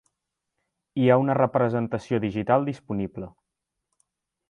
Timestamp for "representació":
1.39-2.21